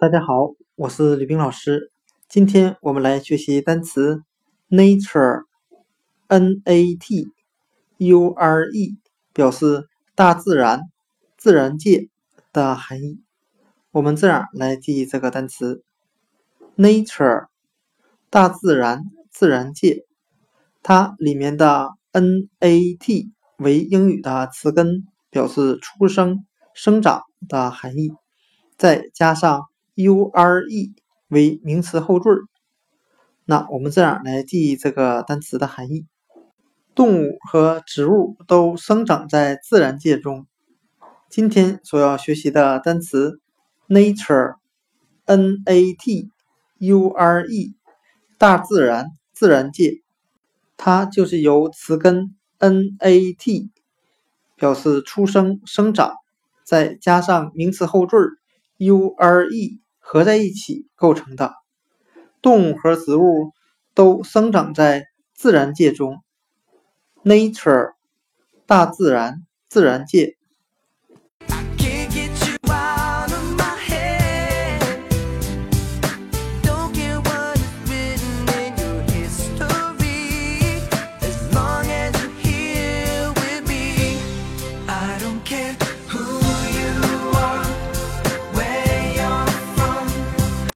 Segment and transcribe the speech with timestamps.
[0.00, 1.92] 大家好，我是吕冰老师。
[2.26, 4.22] 今天我们来学习单词
[4.70, 7.28] nature，n a t
[7.98, 8.96] u r e，
[9.34, 10.84] 表示大自然、
[11.36, 12.08] 自然界
[12.50, 13.20] 的含义。
[13.90, 15.82] 我们这样来记这个单词
[16.78, 17.48] nature，
[18.30, 20.06] 大自然、自然界。
[20.82, 28.10] 它里面的 n a t 为英语的词根，表示出生、生长的含义，
[28.78, 29.69] 再加上。
[29.96, 30.92] ure
[31.28, 32.24] 为名词后缀
[33.44, 36.06] 那我们这样来记这个单词的含义：
[36.94, 40.46] 动物和植物都生长在自然界中。
[41.28, 43.40] 今天所要学习的单词
[43.88, 46.30] “nature”（n a t
[46.78, 47.74] u r e）——
[48.38, 49.94] 大自然、自然界，
[50.76, 53.68] 它就是由词根 “nat”
[54.54, 56.14] 表示出生、生长，
[56.64, 58.16] 再加上名词后缀
[58.82, 61.52] U R E 合在一起构成的。
[62.42, 63.52] 动物和植物
[63.94, 66.22] 都生长在自然界中。
[67.22, 67.92] Nature，
[68.64, 70.36] 大自然，自然界。